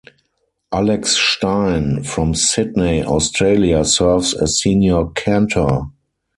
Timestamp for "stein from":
1.15-2.33